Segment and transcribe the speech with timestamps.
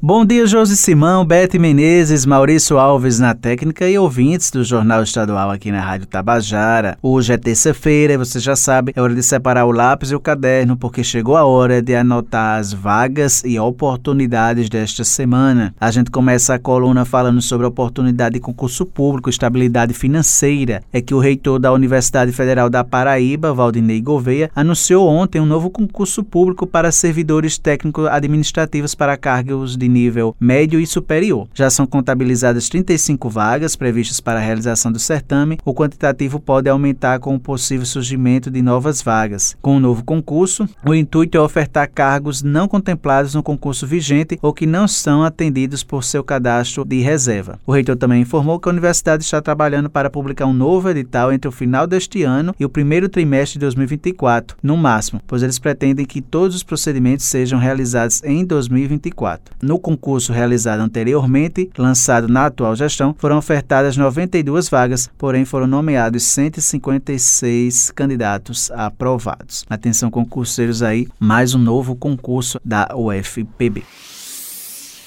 [0.00, 5.50] Bom dia, Josi Simão, Bete Menezes, Maurício Alves na técnica e ouvintes do Jornal Estadual
[5.50, 6.96] aqui na Rádio Tabajara.
[7.02, 10.76] Hoje é terça-feira você já sabe, é hora de separar o lápis e o caderno
[10.76, 15.74] porque chegou a hora de anotar as vagas e oportunidades desta semana.
[15.80, 20.80] A gente começa a coluna falando sobre oportunidade de concurso público, estabilidade financeira.
[20.92, 25.68] É que o reitor da Universidade Federal da Paraíba, Valdinei Gouveia, anunciou ontem um novo
[25.70, 31.48] concurso público para servidores técnicos administrativos para cargos de nível médio e superior.
[31.54, 35.58] Já são contabilizadas 35 vagas previstas para a realização do certame.
[35.64, 39.56] O quantitativo pode aumentar com o possível surgimento de novas vagas.
[39.60, 44.52] Com o novo concurso, o intuito é ofertar cargos não contemplados no concurso vigente ou
[44.52, 47.58] que não são atendidos por seu cadastro de reserva.
[47.66, 51.48] O reitor também informou que a universidade está trabalhando para publicar um novo edital entre
[51.48, 56.06] o final deste ano e o primeiro trimestre de 2024, no máximo, pois eles pretendem
[56.06, 59.54] que todos os procedimentos sejam realizados em 2024.
[59.62, 66.22] No concurso realizado anteriormente, lançado na atual gestão, foram ofertadas 92 vagas, porém foram nomeados
[66.24, 69.64] 156 candidatos aprovados.
[69.68, 73.84] Atenção, concurseiros aí, mais um novo concurso da UFPB.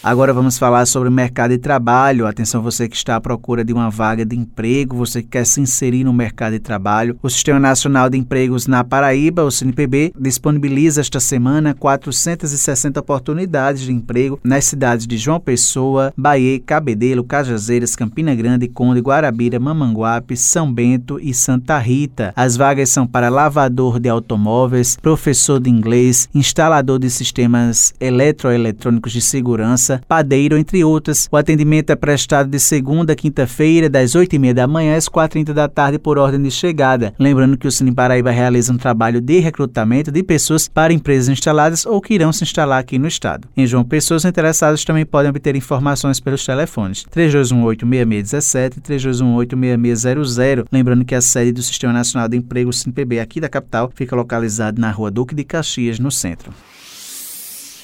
[0.04, 2.26] Agora vamos falar sobre o mercado de trabalho.
[2.26, 5.62] Atenção você que está à procura de uma vaga de emprego, você que quer se
[5.62, 7.20] inserir no mercado de trabalho.
[7.22, 13.94] O Sistema Nacional de Empregos na Paraíba, o CNPB, disponibiliza esta semana 460 oportunidades de
[13.94, 20.74] emprego nas cidades de João Pessoa, Bahia, Cabedelo, Cajazeiras, Campina Grande, Conde, Guarabira, Mamanguape, São
[20.74, 22.34] Bento e Santa Rita.
[22.36, 29.22] As vagas são para lavador de automóveis, professor de inglês, instalador de sistemas eletroeletrônicos de
[29.22, 31.28] segurança, padeiro, entre outras.
[31.31, 35.67] O atendimento é prestado de segunda a quinta-feira, das 8h30 da manhã às 4h30 da
[35.67, 37.14] tarde, por ordem de chegada.
[37.20, 41.86] Lembrando que o Cine Paraíba realiza um trabalho de recrutamento de pessoas para empresas instaladas
[41.86, 43.47] ou que irão se instalar aqui no estado.
[43.56, 50.66] Em João Pessoas, interessados também podem obter informações pelos telefones 3218-6617 e 3218-6600.
[50.72, 54.80] Lembrando que a sede do Sistema Nacional de Emprego, SINPB, aqui da capital, fica localizada
[54.80, 56.51] na rua Duque de Caxias, no centro.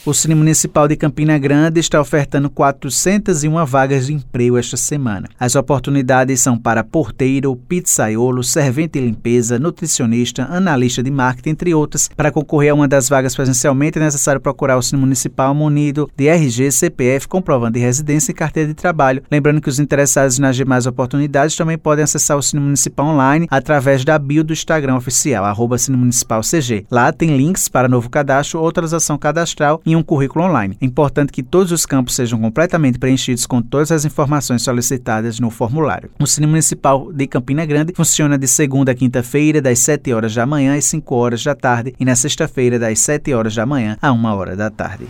[0.07, 5.28] O Cine Municipal de Campina Grande está ofertando 401 vagas de emprego esta semana.
[5.38, 12.09] As oportunidades são para porteiro, pizzaiolo, servente de limpeza, nutricionista, analista de marketing, entre outras.
[12.16, 16.29] Para concorrer a uma das vagas presencialmente, é necessário procurar o Cine Municipal munido de
[16.29, 19.22] RG, CPF, comprovando de residência e carteira de trabalho.
[19.29, 24.06] Lembrando que os interessados nas demais oportunidades também podem acessar o Cine Municipal online através
[24.06, 26.85] da bio do Instagram oficial, arroba Cine Municipal CG.
[26.90, 30.78] Lá tem links para novo cadastro ou transação cadastral e um currículo online.
[30.80, 35.50] É importante que todos os campos sejam completamente preenchidos com todas as informações solicitadas no
[35.50, 36.09] formulário.
[36.19, 40.46] O Cine Municipal de Campina Grande funciona de segunda a quinta-feira, das 7 horas da
[40.46, 44.12] manhã às 5 horas da tarde, e na sexta-feira, das 7 horas da manhã a
[44.12, 45.08] 1 hora da tarde.